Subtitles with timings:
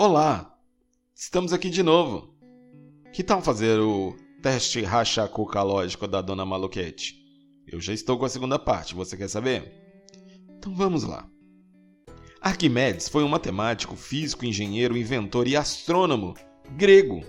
[0.00, 0.56] Olá!
[1.12, 2.32] Estamos aqui de novo.
[3.12, 7.16] Que tal fazer o teste rachacuca-lógico da Dona Maluquete?
[7.66, 9.72] Eu já estou com a segunda parte, você quer saber?
[10.56, 11.28] Então vamos lá.
[12.40, 16.34] Arquimedes foi um matemático, físico, engenheiro, inventor e astrônomo
[16.76, 17.24] grego.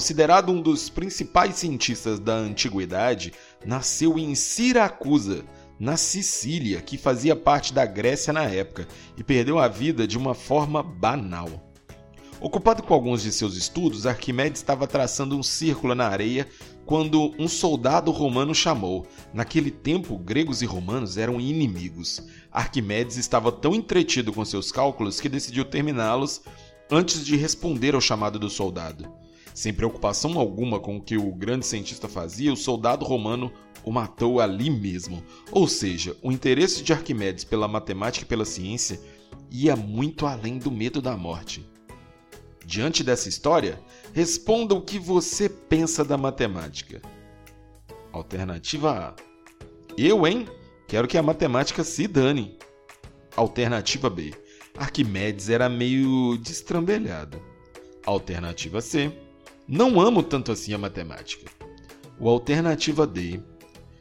[0.00, 3.34] Considerado um dos principais cientistas da antiguidade,
[3.66, 5.44] nasceu em Siracusa,
[5.78, 10.32] na Sicília, que fazia parte da Grécia na época, e perdeu a vida de uma
[10.32, 11.50] forma banal.
[12.40, 16.48] Ocupado com alguns de seus estudos, Arquimedes estava traçando um círculo na areia
[16.86, 19.06] quando um soldado romano chamou.
[19.34, 22.26] Naquele tempo, gregos e romanos eram inimigos.
[22.50, 26.40] Arquimedes estava tão entretido com seus cálculos que decidiu terminá-los
[26.90, 29.19] antes de responder ao chamado do soldado.
[29.60, 33.52] Sem preocupação alguma com o que o grande cientista fazia, o soldado romano
[33.84, 35.22] o matou ali mesmo.
[35.52, 38.98] Ou seja, o interesse de Arquimedes pela matemática e pela ciência
[39.50, 41.62] ia muito além do medo da morte.
[42.64, 43.78] Diante dessa história,
[44.14, 47.02] responda o que você pensa da matemática.
[48.12, 49.14] Alternativa A.
[49.94, 50.48] Eu, hein?
[50.88, 52.56] Quero que a matemática se dane.
[53.36, 54.32] Alternativa B.
[54.74, 57.38] Arquimedes era meio destrambelhado.
[58.06, 59.12] Alternativa C.
[59.72, 61.48] Não amo tanto assim a matemática.
[62.18, 63.40] O alternativa D.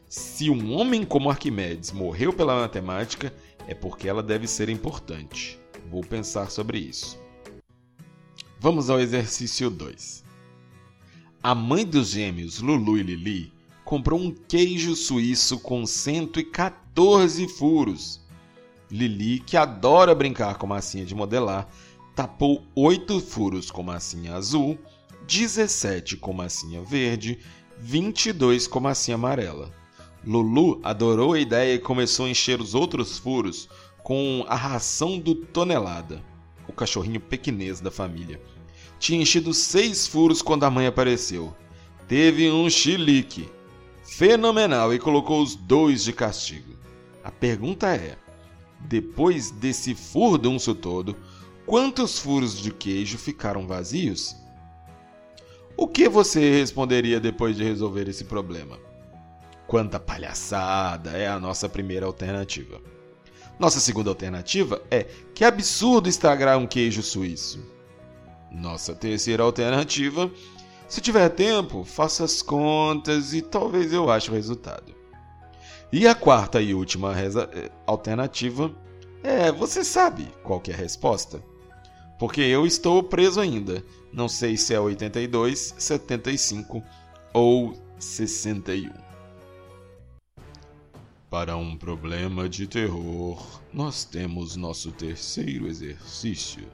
[0.07, 3.31] Se um homem como Arquimedes morreu pela matemática,
[3.67, 5.59] é porque ela deve ser importante.
[5.91, 7.19] Vou pensar sobre isso.
[8.59, 10.23] Vamos ao exercício 2.
[11.43, 13.53] A mãe dos gêmeos Lulu e Lili
[13.85, 18.19] comprou um queijo suíço com 114 furos.
[18.89, 21.69] Lili, que adora brincar com massinha de modelar,
[22.15, 24.75] tapou 8 furos com massinha azul,
[25.29, 27.39] 17 com massinha verde,
[27.77, 29.71] 22 com massinha amarela.
[30.25, 33.69] Lulu adorou a ideia e começou a encher os outros furos
[34.03, 36.27] com a ração do tonelada
[36.69, 38.39] o cachorrinho pequinês da família.
[38.99, 41.53] Tinha enchido seis furos quando a mãe apareceu.
[42.07, 43.49] Teve um chilique
[44.03, 46.75] fenomenal e colocou os dois de castigo.
[47.23, 48.17] A pergunta é:
[48.81, 51.15] depois desse furdunço todo,
[51.65, 54.35] quantos furos de queijo ficaram vazios?
[55.81, 58.77] O que você responderia depois de resolver esse problema?
[59.65, 62.81] Quanta palhaçada é a nossa primeira alternativa.
[63.57, 67.65] Nossa segunda alternativa é que absurdo estragar um queijo suíço.
[68.51, 70.29] Nossa terceira alternativa,
[70.85, 74.93] se tiver tempo, faça as contas e talvez eu ache o resultado.
[75.93, 78.69] E a quarta e última eh, alternativa
[79.23, 81.41] é, você sabe qual é a resposta?
[82.19, 83.83] Porque eu estou preso ainda.
[84.11, 86.83] Não sei se é 82, 75
[87.33, 88.91] ou 61.
[91.29, 96.67] Para um problema de terror, nós temos nosso terceiro exercício.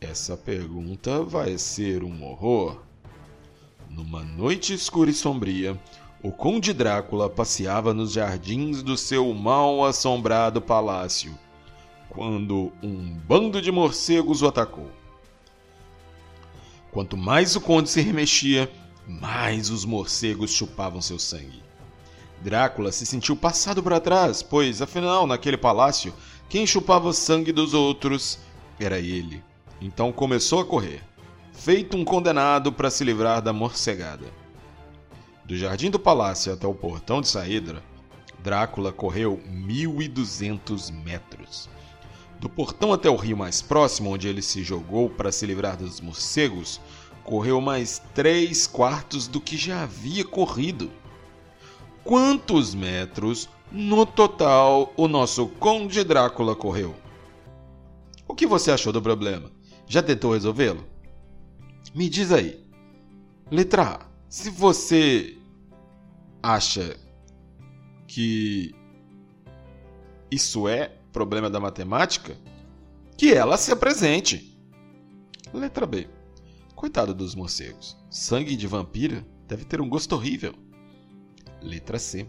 [0.00, 2.82] Essa pergunta vai ser um horror.
[3.88, 5.80] Numa noite escura e sombria,
[6.22, 11.38] o Conde Drácula passeava nos jardins do seu mal assombrado palácio,
[12.16, 14.90] quando um bando de morcegos o atacou.
[16.90, 18.72] Quanto mais o conde se remexia,
[19.06, 21.62] mais os morcegos chupavam seu sangue.
[22.40, 26.14] Drácula se sentiu passado para trás, pois, afinal, naquele palácio,
[26.48, 28.38] quem chupava sangue dos outros
[28.80, 29.44] era ele.
[29.78, 31.02] Então começou a correr,
[31.52, 34.26] feito um condenado para se livrar da morcegada.
[35.44, 37.82] Do jardim do palácio até o portão de saída,
[38.38, 41.68] Drácula correu 1.200 metros.
[42.38, 46.00] Do portão até o rio mais próximo, onde ele se jogou para se livrar dos
[46.00, 46.80] morcegos,
[47.24, 50.90] correu mais três quartos do que já havia corrido
[52.06, 56.94] quantos metros no total o nosso Conde Drácula correu?
[58.28, 59.50] O que você achou do problema?
[59.88, 60.84] Já tentou resolvê-lo?
[61.92, 62.64] Me diz aí.
[63.50, 64.06] Letra A.
[64.28, 65.36] Se você
[66.42, 66.96] acha
[68.06, 68.72] que
[70.30, 72.36] isso é problema da matemática,
[73.16, 74.54] que ela se apresente.
[75.50, 76.06] Letra B.
[76.74, 77.96] Coitado dos morcegos.
[78.10, 80.52] Sangue de vampira deve ter um gosto horrível.
[81.62, 82.28] Letra C.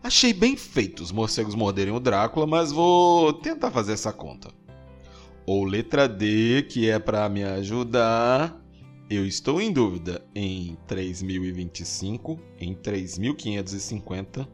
[0.00, 4.52] Achei bem feito os morcegos morderem o Drácula, mas vou tentar fazer essa conta.
[5.44, 8.56] Ou letra D, que é para me ajudar.
[9.10, 14.48] Eu estou em dúvida em 3025, em 3550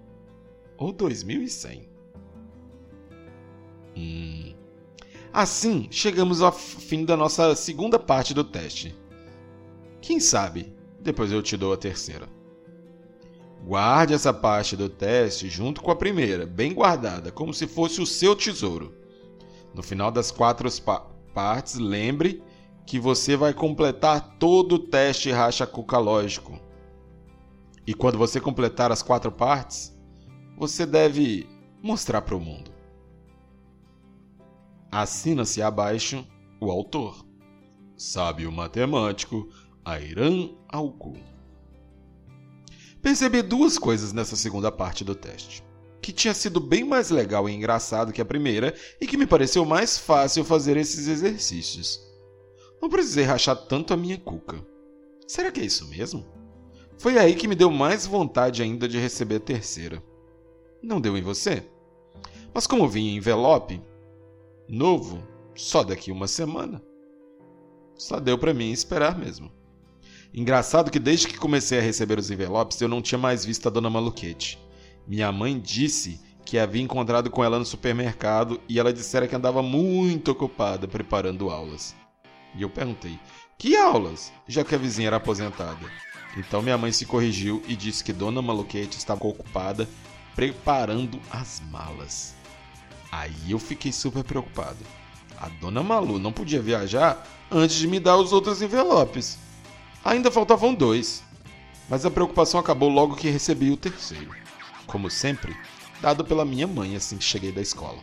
[0.78, 1.93] ou 2100.
[3.96, 4.54] Hum.
[5.32, 8.94] Assim, chegamos ao fim da nossa segunda parte do teste.
[10.00, 12.28] Quem sabe, depois eu te dou a terceira.
[13.64, 18.06] Guarde essa parte do teste junto com a primeira, bem guardada, como se fosse o
[18.06, 18.94] seu tesouro.
[19.72, 21.00] No final das quatro pa
[21.32, 22.42] partes, lembre
[22.86, 26.60] que você vai completar todo o teste racha-cuca lógico.
[27.86, 29.98] E quando você completar as quatro partes,
[30.56, 31.48] você deve
[31.82, 32.73] mostrar para o mundo.
[34.94, 36.24] Assina-se abaixo
[36.60, 37.26] o autor,
[37.96, 39.48] sábio matemático
[39.84, 41.16] Airan Algu.
[43.02, 45.64] Percebi duas coisas nessa segunda parte do teste.
[46.00, 49.64] Que tinha sido bem mais legal e engraçado que a primeira e que me pareceu
[49.64, 52.00] mais fácil fazer esses exercícios.
[52.80, 54.64] Não precisei rachar tanto a minha cuca.
[55.26, 56.24] Será que é isso mesmo?
[56.98, 60.00] Foi aí que me deu mais vontade ainda de receber a terceira.
[60.80, 61.68] Não deu em você?
[62.54, 63.82] Mas como vinha em envelope,
[64.68, 65.22] novo,
[65.54, 66.82] só daqui uma semana,
[67.96, 69.52] só deu para mim esperar mesmo.
[70.32, 73.70] Engraçado que desde que comecei a receber os envelopes eu não tinha mais visto a
[73.70, 74.58] dona Maluquete.
[75.06, 79.62] Minha mãe disse que havia encontrado com ela no supermercado e ela dissera que andava
[79.62, 81.94] muito ocupada preparando aulas.
[82.56, 83.18] E eu perguntei:
[83.56, 84.32] Que aulas?
[84.48, 85.86] Já que a vizinha era aposentada.
[86.36, 89.88] Então minha mãe se corrigiu e disse que Dona Maluquete estava ocupada
[90.34, 92.34] preparando as malas.
[93.16, 94.78] Aí eu fiquei super preocupado.
[95.38, 99.38] A Dona Malu não podia viajar antes de me dar os outros envelopes.
[100.04, 101.22] Ainda faltavam dois,
[101.88, 104.34] mas a preocupação acabou logo que recebi o terceiro.
[104.86, 105.56] Como sempre,
[106.02, 108.00] dado pela minha mãe assim que cheguei da escola.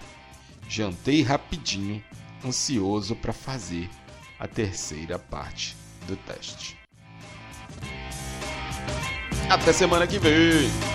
[0.70, 2.02] Jantei rapidinho,
[2.46, 3.90] ansioso para fazer
[4.40, 5.76] a terceira parte
[6.08, 6.78] do teste.
[9.50, 10.91] Até semana que vem!